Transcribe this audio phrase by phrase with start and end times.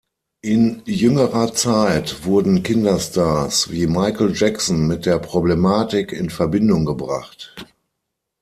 [0.41, 7.55] In jüngerer Zeit wurden Kinderstars wie Michael Jackson mit der Problematik in Verbindung gebracht.